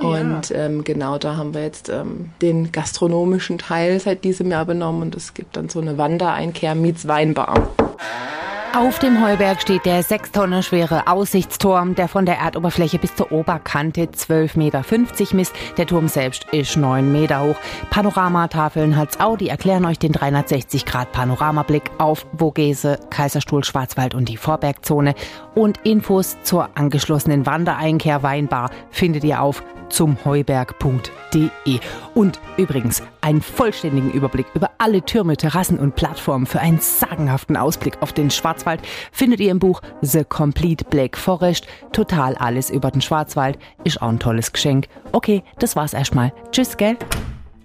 Oh, 0.00 0.06
und 0.08 0.50
ja. 0.50 0.56
ähm, 0.56 0.84
genau 0.84 1.18
da 1.18 1.36
haben 1.36 1.54
wir 1.54 1.62
jetzt 1.62 1.88
ähm, 1.88 2.30
den 2.42 2.72
gastronomischen 2.72 3.58
Teil 3.58 4.00
seit 4.00 4.24
diesem 4.24 4.50
Jahr 4.50 4.64
benommen 4.64 5.02
und 5.02 5.14
es 5.14 5.34
gibt 5.34 5.56
dann 5.56 5.68
so 5.68 5.80
eine 5.80 5.98
Wandereinkehr 5.98 6.74
Miets 6.74 7.06
Weinbar. 7.06 7.70
Auf 8.76 8.98
dem 8.98 9.24
Heuberg 9.24 9.62
steht 9.62 9.86
der 9.86 10.02
sechs 10.02 10.32
Tonnen 10.32 10.60
schwere 10.64 11.06
Aussichtsturm, 11.06 11.94
der 11.94 12.08
von 12.08 12.26
der 12.26 12.38
Erdoberfläche 12.38 12.98
bis 12.98 13.14
zur 13.14 13.30
Oberkante 13.30 14.06
12,50 14.06 14.56
Meter 14.58 14.84
misst. 15.36 15.52
Der 15.76 15.86
Turm 15.86 16.08
selbst 16.08 16.46
ist 16.50 16.76
9 16.76 17.12
Meter 17.12 17.44
hoch. 17.44 17.54
Panoramatafeln 17.90 18.96
hat's 18.96 19.20
auch, 19.20 19.36
die 19.36 19.48
erklären 19.48 19.84
euch 19.84 20.00
den 20.00 20.10
360 20.10 20.86
Grad 20.86 21.12
Panoramablick 21.12 21.88
auf 21.98 22.26
Vogese, 22.36 22.98
Kaiserstuhl, 23.10 23.62
Schwarzwald 23.62 24.12
und 24.12 24.28
die 24.28 24.36
Vorbergzone. 24.36 25.14
Und 25.54 25.78
Infos 25.84 26.36
zur 26.42 26.70
angeschlossenen 26.76 27.46
Wandereinkehr 27.46 28.22
Weinbar 28.22 28.70
findet 28.90 29.24
ihr 29.24 29.40
auf 29.40 29.62
zumheuberg.de. 29.88 31.78
Und 32.14 32.40
übrigens 32.56 33.02
einen 33.20 33.40
vollständigen 33.40 34.10
Überblick 34.10 34.46
über 34.54 34.70
alle 34.78 35.02
Türme, 35.02 35.36
Terrassen 35.36 35.78
und 35.78 35.94
Plattformen 35.94 36.46
für 36.46 36.60
einen 36.60 36.78
sagenhaften 36.78 37.56
Ausblick 37.56 38.00
auf 38.00 38.12
den 38.12 38.30
Schwarzwald 38.30 38.80
findet 39.12 39.40
ihr 39.40 39.50
im 39.50 39.58
Buch 39.58 39.80
The 40.02 40.24
Complete 40.24 40.84
Black 40.84 41.16
Forest. 41.16 41.66
Total 41.92 42.34
alles 42.36 42.70
über 42.70 42.90
den 42.90 43.00
Schwarzwald 43.00 43.58
ist 43.84 44.02
auch 44.02 44.08
ein 44.08 44.18
tolles 44.18 44.52
Geschenk. 44.52 44.88
Okay, 45.12 45.42
das 45.58 45.76
war's 45.76 45.94
erstmal. 45.94 46.32
Tschüss, 46.50 46.76
gell? 46.76 46.96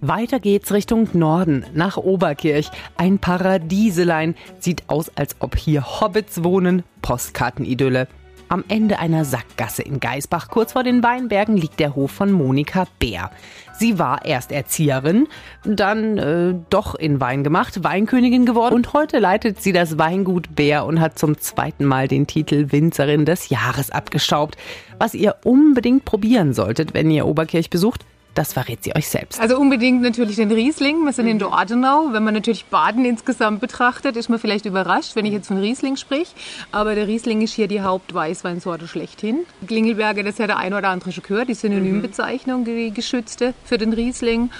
Weiter 0.02 0.40
geht's 0.40 0.72
Richtung 0.72 1.10
Norden, 1.12 1.66
nach 1.74 1.98
Oberkirch. 1.98 2.70
Ein 2.96 3.20
Paradieselein. 3.20 4.36
Sieht 4.60 4.84
aus, 4.88 5.12
als 5.16 5.36
ob 5.40 5.58
hier 5.58 6.00
Hobbits 6.00 6.42
wohnen. 6.42 6.84
Postkartenidylle. 7.02 8.08
Am 8.48 8.64
Ende 8.68 8.98
einer 9.00 9.26
Sackgasse 9.26 9.84
in 9.84 10.00
Geisbach, 10.00 10.48
kurz 10.48 10.72
vor 10.72 10.84
den 10.84 11.04
Weinbergen, 11.04 11.56
liegt 11.56 11.80
der 11.80 11.96
Hof 11.96 12.12
von 12.12 12.32
Monika 12.32 12.88
Bär. 12.98 13.30
Sie 13.78 14.00
war 14.00 14.26
erst 14.26 14.52
Erzieherin, 14.52 15.28
dann 15.64 16.18
äh, 16.18 16.56
doch 16.70 16.96
in 16.96 17.22
Wein 17.22 17.44
gemacht, 17.44 17.84
Weinkönigin 17.84 18.48
geworden 18.48 18.74
und 18.76 18.94
heute 18.94 19.20
leitet 19.20 19.62
sie 19.62 19.72
das 19.72 20.00
Weingut 20.00 20.56
Bär 20.56 20.86
und 20.86 21.00
hat 21.00 21.20
zum 21.20 21.38
zweiten 21.38 21.86
Mal 21.86 22.08
den 22.08 22.26
Titel 22.26 22.72
Winzerin 22.72 23.26
des 23.26 23.50
Jahres 23.50 23.92
abgestaubt. 23.92 24.58
Was 24.98 25.14
ihr 25.14 25.36
unbedingt 25.44 26.06
probieren 26.06 26.54
solltet, 26.54 26.96
wenn 26.96 27.12
ihr 27.12 27.28
Oberkirch 27.28 27.70
besucht, 27.70 28.04
das 28.36 28.54
verrät 28.54 28.84
sie 28.84 28.96
euch 28.96 29.08
selbst. 29.08 29.40
Also 29.40 29.58
unbedingt 29.58 30.02
natürlich 30.02 30.38
den 30.38 30.52
Riesling. 30.52 31.04
Wir 31.04 31.14
sind 31.14 31.28
in 31.28 31.40
Dordenau. 31.40 32.10
Wenn 32.12 32.24
man 32.24 32.34
natürlich 32.34 32.66
Baden 32.66 33.04
insgesamt 33.06 33.60
betrachtet, 33.60 34.16
ist 34.16 34.30
man 34.30 34.40
vielleicht 34.40 34.66
überrascht, 34.66 35.16
wenn 35.16 35.26
ich 35.26 35.34
jetzt 35.34 35.48
von 35.48 35.58
Riesling 35.58 35.98
sprich. 35.98 36.34
Aber 36.72 36.96
der 36.96 37.08
Riesling 37.08 37.42
ist 37.42 37.54
hier 37.54 37.68
die 37.68 37.82
Hauptweißweinsorte 37.82 38.88
schlechthin. 38.88 39.46
Klingelberger, 39.68 40.24
das 40.24 40.34
ist 40.34 40.40
ja 40.40 40.48
der 40.48 40.58
ein 40.58 40.74
oder 40.74 40.90
andere 40.90 41.12
schon 41.12 41.24
gehört, 41.24 41.50
die 41.50 41.54
Synonymbezeichnung, 41.54 42.66
die 42.66 42.92
geschützte 42.92 43.54
für 43.66 43.78
den 43.78 43.94
Riesling. 43.94 44.52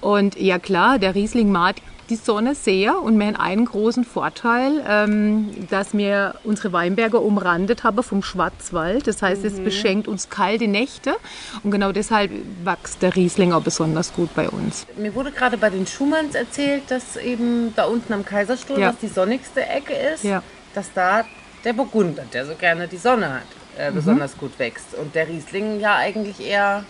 Und 0.00 0.38
ja 0.38 0.58
klar, 0.58 0.98
der 0.98 1.14
Riesling 1.14 1.50
mag 1.50 1.76
die 2.08 2.16
Sonne 2.16 2.54
sehr 2.54 3.00
und 3.02 3.18
wir 3.18 3.26
haben 3.26 3.36
einen 3.36 3.64
großen 3.64 4.04
Vorteil, 4.04 4.84
ähm, 4.88 5.50
dass 5.70 5.92
wir 5.96 6.36
unsere 6.44 6.72
Weinberge 6.72 7.18
umrandet 7.18 7.84
haben 7.84 8.02
vom 8.02 8.22
Schwarzwald. 8.22 9.06
Das 9.06 9.22
heißt, 9.22 9.44
es 9.44 9.58
beschenkt 9.60 10.06
uns 10.08 10.28
kalte 10.28 10.68
Nächte 10.68 11.14
und 11.62 11.70
genau 11.70 11.92
deshalb 11.92 12.30
wächst 12.64 13.02
der 13.02 13.14
Riesling 13.16 13.52
auch 13.52 13.62
besonders 13.62 14.12
gut 14.12 14.34
bei 14.34 14.48
uns. 14.48 14.86
Mir 14.96 15.14
wurde 15.14 15.32
gerade 15.32 15.56
bei 15.58 15.70
den 15.70 15.86
Schumanns 15.86 16.34
erzählt, 16.34 16.84
dass 16.88 17.16
eben 17.16 17.72
da 17.74 17.84
unten 17.86 18.12
am 18.12 18.24
Kaiserstuhl, 18.24 18.78
Ja. 18.78 18.88
was 18.90 18.98
die 18.98 19.08
sonnigste 19.08 19.66
Ecke 19.66 19.92
ist, 19.92 20.24
Ja. 20.24 20.42
dass 20.74 20.92
da 20.94 21.24
der 21.64 21.72
Burgunder, 21.72 22.22
der 22.32 22.46
so 22.46 22.54
gerne 22.54 22.86
die 22.86 22.96
Sonne 22.98 23.34
hat, 23.34 23.42
äh, 23.78 23.90
Mhm. 23.90 23.94
besonders 23.96 24.38
gut 24.38 24.56
wächst. 24.58 24.94
Und 24.94 25.14
der 25.14 25.26
Riesling 25.28 25.80
ja 25.80 25.96
eigentlich 25.96 26.40
eher 26.46 26.84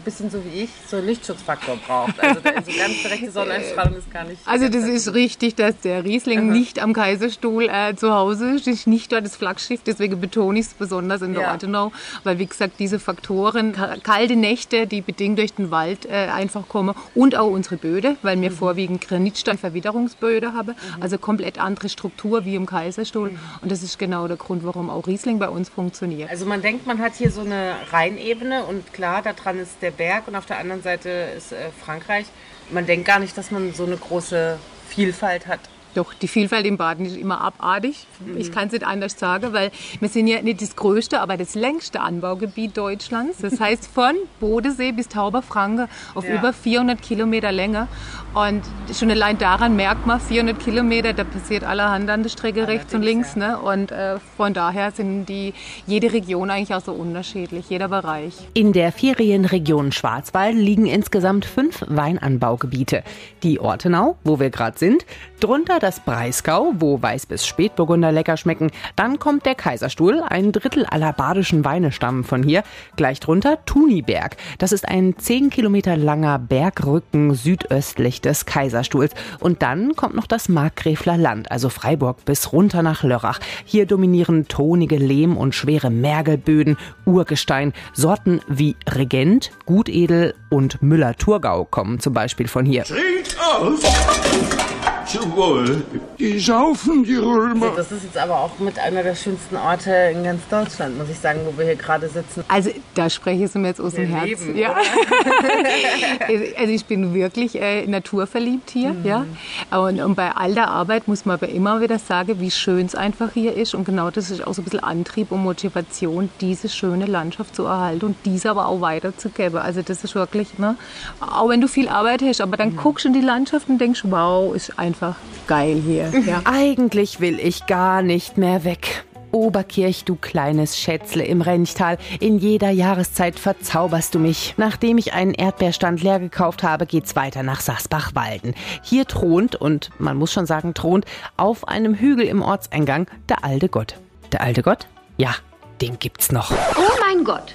ein 0.00 0.04
bisschen 0.04 0.30
so 0.30 0.42
wie 0.44 0.62
ich, 0.64 0.70
so 0.88 0.96
einen 0.96 1.06
Lichtschutzfaktor 1.06 1.76
braucht. 1.86 2.18
Also 2.20 2.40
der, 2.40 2.62
so 2.62 2.72
ganz 2.72 3.02
direkte 3.02 3.30
Sonneneinstrahlung 3.30 3.96
ist 3.96 4.10
gar 4.10 4.24
nicht. 4.24 4.40
Also 4.46 4.68
das 4.68 4.84
ist 4.84 5.12
richtig, 5.14 5.54
dass 5.56 5.78
der 5.80 6.04
Riesling 6.04 6.50
nicht 6.50 6.82
am 6.82 6.92
Kaiserstuhl 6.92 7.68
äh, 7.68 7.94
zu 7.96 8.12
Hause 8.12 8.50
ist, 8.54 8.66
ist 8.66 8.86
nicht 8.86 9.12
dort 9.12 9.24
das 9.24 9.36
Flaggschiff, 9.36 9.80
deswegen 9.84 10.20
betone 10.20 10.58
ich 10.58 10.66
es 10.66 10.74
besonders 10.74 11.22
in 11.22 11.34
der 11.34 11.42
Ja. 11.42 11.52
Ortenau, 11.52 11.92
weil 12.24 12.38
wie 12.38 12.46
gesagt 12.46 12.74
diese 12.78 12.98
Faktoren, 12.98 13.72
ka- 13.72 13.96
kalte 14.02 14.36
Nächte, 14.36 14.86
die 14.86 15.00
bedingt 15.02 15.38
durch 15.38 15.52
den 15.54 15.70
Wald 15.70 16.06
äh, 16.06 16.28
einfach 16.32 16.66
kommen 16.68 16.94
und 17.14 17.36
auch 17.36 17.50
unsere 17.50 17.76
Böde, 17.76 18.16
weil 18.22 18.36
Mhm. 18.36 18.42
wir 18.42 18.50
vorwiegend 18.52 19.06
Granitstein 19.06 19.58
Verwitterungsböde 19.58 20.54
haben, 20.54 20.74
also 21.00 21.18
komplett 21.18 21.58
andere 21.60 21.88
Struktur 21.88 22.44
wie 22.44 22.54
im 22.54 22.66
Kaiserstuhl 22.66 23.32
und 23.60 23.70
das 23.70 23.82
ist 23.82 23.98
genau 23.98 24.28
der 24.28 24.36
Grund, 24.36 24.64
warum 24.64 24.88
auch 24.90 25.06
Riesling 25.06 25.38
bei 25.38 25.48
uns 25.48 25.68
funktioniert. 25.68 26.30
Also 26.30 26.46
man 26.46 26.62
denkt, 26.62 26.86
man 26.86 26.98
hat 27.00 27.14
hier 27.16 27.30
so 27.30 27.42
eine 27.42 27.74
Rheinebene 27.90 28.64
und 28.64 28.92
klar, 28.92 29.20
da 29.22 29.32
dran 29.32 29.58
ist 29.58 29.82
der 29.82 29.89
Berg 29.90 30.28
und 30.28 30.36
auf 30.36 30.46
der 30.46 30.58
anderen 30.58 30.82
Seite 30.82 31.08
ist 31.36 31.52
äh, 31.52 31.70
Frankreich. 31.84 32.26
Man 32.70 32.86
denkt 32.86 33.06
gar 33.06 33.18
nicht, 33.18 33.36
dass 33.36 33.50
man 33.50 33.72
so 33.74 33.84
eine 33.84 33.96
große 33.96 34.58
Vielfalt 34.88 35.46
hat. 35.46 35.60
Doch, 35.94 36.14
die 36.14 36.28
Vielfalt 36.28 36.66
im 36.66 36.76
Baden 36.76 37.04
ist 37.06 37.16
immer 37.16 37.40
abartig. 37.40 38.06
Ich 38.36 38.52
kann 38.52 38.66
es 38.66 38.72
nicht 38.72 38.86
anders 38.86 39.18
sagen, 39.18 39.52
weil 39.52 39.70
wir 39.98 40.08
sind 40.08 40.28
ja 40.28 40.40
nicht 40.40 40.62
das 40.62 40.76
größte, 40.76 41.20
aber 41.20 41.36
das 41.36 41.54
längste 41.56 42.00
Anbaugebiet 42.00 42.76
Deutschlands. 42.76 43.38
Das 43.38 43.58
heißt 43.58 43.88
von 43.92 44.14
Bodensee 44.38 44.92
bis 44.92 45.08
Tauberfranke 45.08 45.88
auf 46.14 46.24
Ja. 46.24 46.36
über 46.36 46.52
400 46.52 47.02
Kilometer 47.02 47.50
Länge. 47.50 47.88
Und 48.34 48.62
schon 48.96 49.10
allein 49.10 49.38
daran 49.38 49.74
merkt 49.74 50.06
man, 50.06 50.20
400 50.20 50.60
Kilometer, 50.60 51.12
da 51.12 51.24
passiert 51.24 51.64
allerhand 51.64 52.08
an 52.08 52.22
der 52.22 52.30
Strecke 52.30 52.68
rechts 52.68 52.94
und 52.94 53.02
links. 53.02 53.34
Ne? 53.34 53.58
Und 53.58 53.90
äh, 53.90 54.20
von 54.36 54.54
daher 54.54 54.92
sind 54.92 55.26
die, 55.26 55.52
jede 55.88 56.12
Region 56.12 56.50
eigentlich 56.50 56.72
auch 56.74 56.84
so 56.84 56.92
unterschiedlich, 56.92 57.68
jeder 57.68 57.88
Bereich. 57.88 58.34
In 58.54 58.72
der 58.72 58.92
Ferienregion 58.92 59.90
Schwarzwald 59.90 60.54
liegen 60.54 60.86
insgesamt 60.86 61.44
fünf 61.44 61.84
Weinanbaugebiete. 61.88 63.02
Die 63.42 63.58
Ortenau, 63.58 64.16
wo 64.22 64.38
wir 64.38 64.50
gerade 64.50 64.78
sind, 64.78 65.04
drunter 65.40 65.79
das 65.82 66.00
Breisgau, 66.00 66.72
wo 66.78 66.96
Weiß- 66.98 67.26
bis 67.26 67.46
Spätburgunder 67.46 68.12
lecker 68.12 68.36
schmecken. 68.36 68.70
Dann 68.96 69.18
kommt 69.18 69.46
der 69.46 69.54
Kaiserstuhl, 69.54 70.22
ein 70.26 70.52
Drittel 70.52 70.86
aller 70.86 71.12
badischen 71.12 71.64
Weine 71.64 71.92
stammen 71.92 72.24
von 72.24 72.42
hier. 72.42 72.62
Gleich 72.96 73.20
drunter 73.20 73.58
Thuniberg. 73.64 74.36
Das 74.58 74.72
ist 74.72 74.88
ein 74.88 75.16
10 75.18 75.50
Kilometer 75.50 75.96
langer 75.96 76.38
Bergrücken 76.38 77.34
südöstlich 77.34 78.20
des 78.20 78.46
Kaiserstuhls. 78.46 79.12
Und 79.40 79.62
dann 79.62 79.96
kommt 79.96 80.14
noch 80.14 80.26
das 80.26 80.48
Markgräfler 80.48 81.16
Land, 81.16 81.50
also 81.50 81.68
Freiburg 81.68 82.24
bis 82.24 82.52
runter 82.52 82.82
nach 82.82 83.02
Lörrach. 83.02 83.40
Hier 83.64 83.86
dominieren 83.86 84.48
tonige 84.48 84.96
Lehm- 84.96 85.36
und 85.36 85.54
schwere 85.54 85.90
Mergelböden, 85.90 86.76
Urgestein, 87.04 87.72
Sorten 87.92 88.40
wie 88.48 88.76
Regent, 88.88 89.50
Gutedel 89.66 90.34
und 90.50 90.82
Müller-Thurgau 90.82 91.64
kommen 91.64 92.00
zum 92.00 92.12
Beispiel 92.12 92.48
von 92.48 92.66
hier. 92.66 92.84
Trinkt 92.84 93.36
auf! 93.40 94.79
Zum 95.10 95.34
Wohl. 95.36 95.82
Die 96.18 96.38
saufen, 96.38 97.02
die 97.02 97.16
Römer. 97.16 97.72
Das 97.76 97.90
ist 97.90 98.04
jetzt 98.04 98.16
aber 98.18 98.38
auch 98.38 98.58
mit 98.60 98.78
einer 98.78 99.02
der 99.02 99.14
schönsten 99.14 99.56
Orte 99.56 99.90
in 100.14 100.22
ganz 100.22 100.42
Deutschland, 100.48 100.96
muss 100.98 101.08
ich 101.08 101.18
sagen, 101.18 101.40
wo 101.44 101.56
wir 101.58 101.64
hier 101.64 101.74
gerade 101.76 102.08
sitzen. 102.08 102.44
Also 102.48 102.70
da 102.94 103.10
spreche 103.10 103.38
ich 103.38 103.44
es 103.50 103.54
mir 103.54 103.68
jetzt 103.68 103.80
aus 103.80 103.94
dem 103.94 104.06
Herzen. 104.14 104.56
ja. 104.56 104.74
also 106.58 106.72
ich 106.72 106.84
bin 106.84 107.12
wirklich 107.14 107.60
äh, 107.60 107.86
naturverliebt 107.86 108.70
hier. 108.70 108.90
Mhm. 108.92 109.04
Ja. 109.04 109.24
Und, 109.70 110.00
und 110.00 110.14
bei 110.14 110.30
all 110.32 110.54
der 110.54 110.68
Arbeit 110.68 111.08
muss 111.08 111.24
man 111.24 111.34
aber 111.34 111.48
immer 111.48 111.80
wieder 111.80 111.98
sagen, 111.98 112.38
wie 112.40 112.50
schön 112.50 112.86
es 112.86 112.94
einfach 112.94 113.32
hier 113.32 113.54
ist. 113.56 113.74
Und 113.74 113.84
genau 113.84 114.10
das 114.10 114.30
ist 114.30 114.46
auch 114.46 114.54
so 114.54 114.62
ein 114.62 114.64
bisschen 114.64 114.80
Antrieb 114.84 115.32
und 115.32 115.42
Motivation, 115.42 116.30
diese 116.40 116.68
schöne 116.68 117.06
Landschaft 117.06 117.56
zu 117.56 117.64
erhalten 117.64 118.04
und 118.06 118.16
diese 118.24 118.50
aber 118.50 118.66
auch 118.66 118.80
weiterzugeben. 118.80 119.58
Also 119.58 119.82
das 119.82 120.04
ist 120.04 120.14
wirklich, 120.14 120.58
ne, 120.58 120.76
auch 121.20 121.48
wenn 121.48 121.60
du 121.60 121.66
viel 121.68 121.88
Arbeit 121.88 122.22
hast, 122.22 122.40
aber 122.40 122.50
Mhm. 122.52 122.58
dann 122.58 122.76
guckst 122.76 123.04
du 123.04 123.08
in 123.08 123.14
die 123.14 123.20
Landschaft 123.20 123.68
und 123.68 123.78
denkst, 123.78 124.02
wow, 124.04 124.54
ist 124.54 124.78
einfach 124.78 124.99
geil 125.46 125.80
hier. 125.84 126.10
Ja. 126.26 126.42
Eigentlich 126.44 127.20
will 127.20 127.38
ich 127.40 127.66
gar 127.66 128.02
nicht 128.02 128.38
mehr 128.38 128.64
weg. 128.64 129.04
Oberkirch, 129.32 130.04
du 130.04 130.16
kleines 130.16 130.78
Schätzle 130.78 131.24
im 131.24 131.40
Renchtal. 131.40 131.98
In 132.18 132.38
jeder 132.38 132.70
Jahreszeit 132.70 133.38
verzauberst 133.38 134.14
du 134.14 134.18
mich. 134.18 134.54
Nachdem 134.56 134.98
ich 134.98 135.12
einen 135.12 135.34
Erdbeerstand 135.34 136.02
leer 136.02 136.18
gekauft 136.18 136.62
habe, 136.62 136.86
geht's 136.86 137.16
weiter 137.16 137.42
nach 137.42 137.60
Sasbach-Walden. 137.60 138.54
Hier 138.82 139.06
thront, 139.06 139.56
und 139.56 139.90
man 139.98 140.16
muss 140.16 140.32
schon 140.32 140.46
sagen 140.46 140.74
thront, 140.74 141.04
auf 141.36 141.68
einem 141.68 141.94
Hügel 141.94 142.26
im 142.26 142.42
Ortseingang 142.42 143.06
der 143.28 143.44
alte 143.44 143.68
Gott. 143.68 143.94
Der 144.32 144.42
alte 144.42 144.62
Gott? 144.62 144.86
Ja, 145.16 145.34
den 145.80 145.98
gibt's 145.98 146.32
noch. 146.32 146.50
Oh 146.50 146.98
mein 147.00 147.24
Gott. 147.24 147.54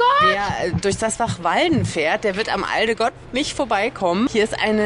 Gott. 0.00 0.28
Wer 0.30 0.68
äh, 0.68 0.72
durch 0.80 0.96
das 0.96 1.16
Bach 1.16 1.42
Walden 1.42 1.84
fährt, 1.84 2.24
der 2.24 2.36
wird 2.36 2.52
am 2.52 2.64
Alte 2.64 2.96
Gott 2.96 3.12
nicht 3.32 3.54
vorbeikommen. 3.54 4.28
Hier 4.30 4.44
ist 4.44 4.58
ein 4.58 4.80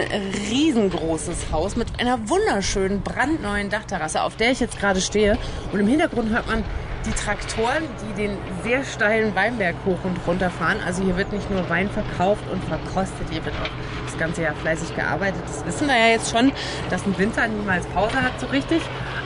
riesengroßes 0.51 1.53
Haus 1.53 1.77
mit 1.77 2.01
einer 2.01 2.29
wunderschönen 2.29 3.03
brandneuen 3.03 3.71
Dachterrasse, 3.71 4.23
auf 4.23 4.37
der 4.37 4.51
ich 4.51 4.61
jetzt 4.61 4.79
gerade 4.79 5.01
stehe. 5.01 5.39
Und 5.73 5.81
im 5.81 5.87
Hintergrund 5.87 6.31
hört 6.31 6.47
man 6.49 6.65
die 7.07 7.13
Traktoren, 7.13 7.85
die 8.03 8.23
den 8.23 8.39
sehr 8.63 8.83
steilen 8.85 9.35
Weinberg 9.35 9.77
hoch 9.85 9.99
und 10.05 10.19
runter 10.27 10.51
fahren. 10.51 10.79
Also 10.85 11.03
hier 11.05 11.17
wird 11.17 11.33
nicht 11.33 11.51
nur 11.51 11.69
Wein 11.69 11.91
verkauft 11.91 12.43
und 12.51 12.65
verkostet, 12.65 13.29
hier 13.31 13.45
wird 13.45 13.55
auch 13.57 13.71
das 14.07 14.19
ganze 14.19 14.43
Jahr 14.43 14.55
fleißig 14.55 14.97
gearbeitet. 14.97 15.43
Das 15.47 15.67
wissen 15.67 15.87
wir 15.87 15.97
ja 15.97 16.09
jetzt 16.09 16.31
schon, 16.31 16.51
dass 16.91 17.05
ein 17.05 17.17
Winter 17.19 17.47
niemals 17.47 17.87
Pause 17.87 18.23
hat 18.23 18.41
so 18.41 18.47
richtig. 18.47 18.81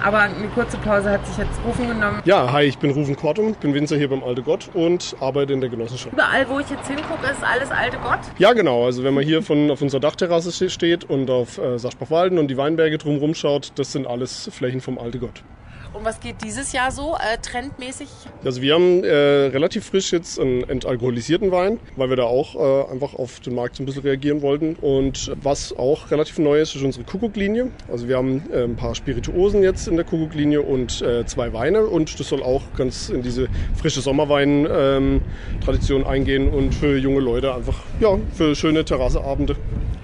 Aber 0.05 0.19
eine 0.21 0.49
kurze 0.55 0.77
Pause 0.79 1.11
hat 1.11 1.27
sich 1.27 1.37
jetzt 1.39 1.59
Rufen 1.67 1.89
genommen. 1.89 2.23
Ja, 2.25 2.53
hi, 2.53 2.63
ich 2.65 2.79
bin 2.79 2.91
Rufen 2.93 3.17
Kortum, 3.17 3.55
bin 3.55 3.75
Winzer 3.75 3.97
hier 3.97 4.09
beim 4.09 4.23
Alte 4.23 4.43
Gott 4.43 4.71
und 4.75 5.17
arbeite 5.21 5.53
in 5.53 5.61
der 5.61 5.69
Genossenschaft. 5.71 6.13
Überall, 6.13 6.49
wo 6.49 6.61
ich 6.61 6.71
jetzt 6.71 6.87
hingucke, 6.87 7.27
ist 7.31 7.43
alles 7.43 7.71
Alte 7.71 7.99
Gott. 7.99 8.21
Ja, 8.39 8.53
genau, 8.53 8.85
also 8.85 9.03
wenn 9.05 9.15
man 9.15 9.25
hier 9.25 9.43
von, 9.43 9.71
auf 9.71 9.83
unserer 9.83 10.01
Dachterrasse 10.01 10.53
ste- 10.53 10.71
steht 10.71 11.05
und 11.05 11.31
auf 11.31 11.59
äh, 11.59 11.79
Saschbachwalden 11.79 12.39
und 12.39 12.49
die 12.49 12.57
Weinberge 12.57 12.97
drumherum 12.99 13.35
schaut, 13.35 13.73
das 13.77 13.93
sind 13.93 14.07
alles 14.07 14.49
Flächen 14.53 14.81
vom 14.81 14.99
Alte 14.99 15.19
Gott. 15.19 15.43
Und 15.93 16.05
was 16.05 16.21
geht 16.21 16.37
dieses 16.45 16.73
Jahr 16.73 16.93
so 16.93 17.17
äh, 17.17 17.39
trendmäßig? 17.39 18.09
Also 18.45 18.61
wir 18.61 18.75
haben 18.75 19.05
äh, 19.05 19.09
relativ 19.09 19.87
frisch 19.87 20.13
jetzt 20.13 20.39
einen 20.39 20.69
entalkoholisierten 20.69 21.51
Wein, 21.51 21.81
weil 21.97 22.11
wir 22.11 22.17
da 22.17 22.25
auch 22.25 22.55
äh, 22.55 22.93
einfach 22.93 23.15
auf 23.15 23.41
den 23.41 23.55
Markt 23.55 23.77
so 23.77 23.83
ein 23.83 23.87
bisschen 23.87 24.03
reagieren 24.03 24.43
wollten. 24.43 24.75
Und 24.77 25.33
was 25.43 25.75
auch 25.77 26.11
relativ 26.11 26.39
neu 26.39 26.61
ist, 26.61 26.75
ist 26.75 26.83
unsere 26.83 27.05
Kuckucklinie. 27.05 27.71
Also 27.91 28.07
wir 28.07 28.19
haben 28.19 28.43
äh, 28.53 28.65
ein 28.65 28.77
paar 28.77 28.95
Spirituosen 28.95 29.63
jetzt 29.63 29.89
in 29.89 29.97
der 29.97 30.05
Kuckucklinie 30.05 30.61
und 30.63 31.01
äh, 31.01 31.25
zwei 31.27 31.55
Weine. 31.55 31.87
Und 31.87 32.21
das 32.21 32.29
soll 32.29 32.43
auch 32.43 32.63
ganz 32.77 33.09
in 33.09 33.23
diese 33.23 33.49
frische 33.81 34.03
Sommerwein-Tradition 34.03 36.07
eingehen 36.07 36.51
und 36.51 36.75
für 36.75 36.99
junge 36.99 37.21
Leute 37.21 37.55
einfach, 37.55 37.79
ja, 38.01 38.19
für 38.35 38.55
schöne 38.55 38.85
Terrasseabende 38.85 39.57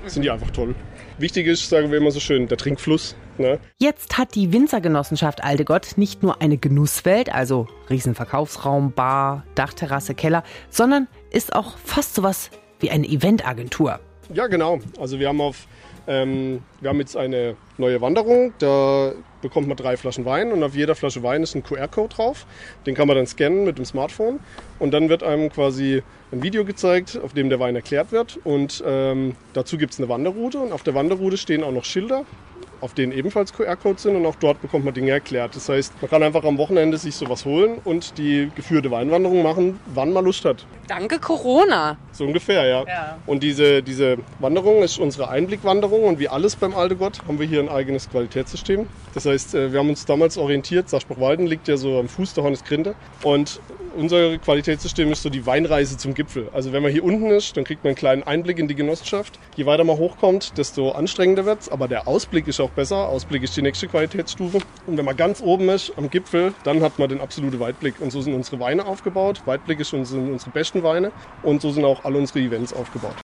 sind 0.06 0.22
die 0.22 0.30
einfach 0.30 0.50
toll. 0.50 0.74
Wichtig 1.16 1.47
ist, 1.47 1.68
sagen 1.68 1.92
wir 1.92 1.99
immer 1.99 2.11
so 2.11 2.18
schön, 2.18 2.49
der 2.49 2.59
Trinkfluss. 2.59 3.14
Ne? 3.38 3.61
Jetzt 3.78 4.18
hat 4.18 4.35
die 4.35 4.52
Winzergenossenschaft 4.52 5.44
Alte 5.44 5.64
Gott 5.64 5.92
nicht 5.97 6.25
nur 6.25 6.42
eine 6.42 6.59
Genusswelt, 6.59 7.33
also 7.33 7.68
Riesenverkaufsraum, 7.88 8.92
Bar, 8.92 9.44
Dachterrasse, 9.54 10.14
Keller, 10.16 10.42
sondern 10.71 11.06
ist 11.30 11.54
auch 11.54 11.78
fast 11.78 12.16
sowas 12.16 12.50
wie 12.80 12.90
eine 12.90 13.06
Eventagentur. 13.06 14.00
Ja, 14.33 14.49
genau. 14.49 14.80
Also 14.99 15.21
wir 15.21 15.28
haben 15.28 15.40
auf 15.40 15.68
ähm, 16.06 16.62
wir 16.80 16.90
haben 16.90 17.00
jetzt 17.00 17.16
eine 17.16 17.56
neue 17.78 18.00
Wanderung. 18.00 18.52
Da 18.58 19.12
bekommt 19.42 19.68
man 19.68 19.76
drei 19.76 19.96
Flaschen 19.96 20.25
Wein 20.25 20.52
und 20.52 20.62
auf 20.62 20.75
jeder 20.75 20.94
Flasche 20.94 21.23
Wein 21.23 21.42
ist 21.42 21.54
ein 21.54 21.62
QR-Code 21.62 22.14
drauf. 22.14 22.46
Den 22.87 22.94
kann 22.94 23.08
man 23.08 23.16
dann 23.16 23.26
scannen 23.26 23.64
mit 23.64 23.78
dem 23.78 23.84
Smartphone 23.84 24.40
und 24.78 24.92
dann 24.92 25.08
wird 25.08 25.23
einem 25.23 25.50
quasi 25.50 26.02
ein 26.32 26.42
Video 26.42 26.64
gezeigt, 26.64 27.18
auf 27.23 27.32
dem 27.32 27.49
der 27.49 27.61
Wein 27.61 27.76
erklärt 27.76 28.12
wird 28.12 28.38
und 28.44 28.82
ähm, 28.87 29.37
dazu 29.52 29.78
gibt 29.78 29.92
es 29.92 30.00
eine 30.00 30.08
Wanderroute 30.08 30.58
und 30.58 30.73
auf 30.73 30.82
der 30.82 30.94
Wanderroute 30.94 31.37
stehen 31.37 31.62
auch 31.62 31.73
noch 31.73 31.84
Schilder, 31.84 32.25
auf 32.84 32.92
denen 32.92 33.12
ebenfalls 33.12 33.54
QR-Codes 33.54 34.02
sind 34.02 34.14
und 34.14 34.26
auch 34.26 34.34
dort 34.34 34.60
bekommt 34.60 34.84
man 34.84 34.92
Dinge 34.92 35.10
erklärt. 35.10 35.56
Das 35.56 35.70
heißt, 35.70 35.94
man 36.02 36.10
kann 36.10 36.22
einfach 36.22 36.44
am 36.44 36.58
Wochenende 36.58 36.98
sich 36.98 37.16
sowas 37.16 37.46
holen 37.46 37.80
und 37.82 38.18
die 38.18 38.50
geführte 38.54 38.90
Weinwanderung 38.90 39.42
machen, 39.42 39.80
wann 39.86 40.12
man 40.12 40.26
Lust 40.26 40.44
hat. 40.44 40.66
Danke 40.86 41.18
Corona. 41.18 41.96
So 42.12 42.24
ungefähr, 42.24 42.66
ja. 42.66 42.84
Ja. 42.86 43.18
Und 43.24 43.42
diese, 43.42 43.82
diese 43.82 44.18
Wanderung 44.38 44.82
ist 44.82 44.98
unsere 44.98 45.30
Einblickwanderung 45.30 46.04
und 46.04 46.18
wie 46.18 46.28
alles 46.28 46.56
beim 46.56 46.74
Alte 46.74 46.96
Gott 46.96 47.20
haben 47.26 47.40
wir 47.40 47.46
hier 47.46 47.60
ein 47.60 47.70
eigenes 47.70 48.10
Qualitätssystem. 48.10 48.86
Das 49.14 49.24
heißt, 49.24 49.54
äh, 49.54 49.72
wir 49.72 49.78
haben 49.78 49.88
uns 49.88 50.04
damals 50.04 50.36
orientiert, 50.36 50.90
Saarspruchwalden 50.90 51.46
liegt 51.46 51.68
ja 51.68 51.78
so 51.78 51.98
am 51.98 52.08
Fuß 52.08 52.34
der 52.34 52.44
Hornisgrinde 52.44 52.94
und 53.22 53.60
unser 53.96 54.38
Qualitätssystem 54.38 55.10
ist 55.12 55.22
so 55.22 55.30
die 55.30 55.46
Weinreise 55.46 55.96
zum 55.96 56.14
Gipfel. 56.14 56.48
Also 56.52 56.72
wenn 56.72 56.82
man 56.82 56.92
hier 56.92 57.04
unten 57.04 57.30
ist, 57.30 57.56
dann 57.56 57.64
kriegt 57.64 57.84
man 57.84 57.90
einen 57.90 57.96
kleinen 57.96 58.22
Einblick 58.22 58.58
in 58.58 58.68
die 58.68 58.74
Genossenschaft. 58.74 59.38
Je 59.56 59.66
weiter 59.66 59.84
man 59.84 59.96
hochkommt, 59.96 60.58
desto 60.58 60.92
anstrengender 60.92 61.44
wird's, 61.44 61.68
aber 61.68 61.88
der 61.88 62.08
Ausblick 62.08 62.48
ist 62.48 62.60
auch 62.60 62.70
besser. 62.70 63.08
Ausblick 63.08 63.42
ist 63.42 63.56
die 63.56 63.62
nächste 63.62 63.88
Qualitätsstufe. 63.88 64.58
Und 64.86 64.96
wenn 64.96 65.04
man 65.04 65.16
ganz 65.16 65.40
oben 65.40 65.68
ist, 65.68 65.92
am 65.96 66.10
Gipfel, 66.10 66.54
dann 66.64 66.82
hat 66.82 66.98
man 66.98 67.08
den 67.08 67.20
absoluten 67.20 67.60
Weitblick. 67.60 68.00
Und 68.00 68.10
so 68.10 68.20
sind 68.20 68.34
unsere 68.34 68.60
Weine 68.60 68.86
aufgebaut. 68.86 69.42
Weitblick 69.46 69.80
ist 69.80 69.92
unsere, 69.92 70.20
unsere 70.20 70.50
besten 70.50 70.82
Weine 70.82 71.12
und 71.42 71.62
so 71.62 71.70
sind 71.70 71.84
auch 71.84 72.04
alle 72.04 72.18
unsere 72.18 72.40
Events 72.40 72.72
aufgebaut. 72.72 73.14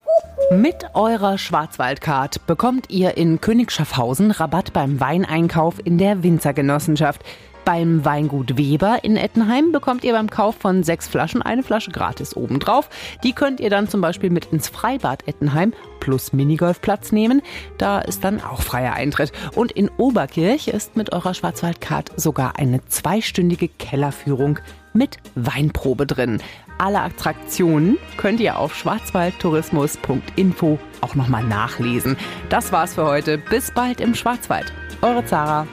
Mit 0.52 0.84
eurer 0.94 1.38
Schwarzwaldcard 1.38 2.44
bekommt 2.48 2.90
ihr 2.90 3.16
in 3.16 3.40
König 3.40 3.70
Schaffhausen 3.70 4.32
Rabatt 4.32 4.72
beim 4.72 4.98
Weineinkauf 4.98 5.76
in 5.84 5.96
der 5.96 6.24
Winzergenossenschaft. 6.24 7.22
Beim 7.70 8.04
Weingut 8.04 8.58
Weber 8.58 9.04
in 9.04 9.16
Ettenheim 9.16 9.70
bekommt 9.70 10.02
ihr 10.02 10.12
beim 10.12 10.28
Kauf 10.28 10.56
von 10.56 10.82
sechs 10.82 11.06
Flaschen 11.06 11.40
eine 11.40 11.62
Flasche 11.62 11.92
gratis 11.92 12.36
obendrauf. 12.36 12.90
Die 13.22 13.32
könnt 13.32 13.60
ihr 13.60 13.70
dann 13.70 13.86
zum 13.86 14.00
Beispiel 14.00 14.28
mit 14.28 14.46
ins 14.46 14.68
Freibad 14.68 15.28
Ettenheim 15.28 15.72
plus 16.00 16.32
Minigolfplatz 16.32 17.12
nehmen. 17.12 17.42
Da 17.78 18.00
ist 18.00 18.24
dann 18.24 18.42
auch 18.42 18.60
freier 18.60 18.94
Eintritt. 18.94 19.30
Und 19.54 19.70
in 19.70 19.88
Oberkirch 19.88 20.66
ist 20.66 20.96
mit 20.96 21.12
eurer 21.12 21.32
Schwarzwaldcard 21.32 22.10
sogar 22.16 22.58
eine 22.58 22.84
zweistündige 22.86 23.68
Kellerführung 23.68 24.58
mit 24.92 25.18
Weinprobe 25.36 26.06
drin. 26.06 26.42
Alle 26.78 27.02
Attraktionen 27.02 27.98
könnt 28.16 28.40
ihr 28.40 28.58
auf 28.58 28.74
schwarzwaldtourismus.info 28.74 30.80
auch 31.02 31.14
nochmal 31.14 31.44
nachlesen. 31.44 32.16
Das 32.48 32.72
war's 32.72 32.94
für 32.94 33.06
heute. 33.06 33.38
Bis 33.38 33.70
bald 33.70 34.00
im 34.00 34.16
Schwarzwald. 34.16 34.72
Eure 35.02 35.24
Zara. 35.24 35.68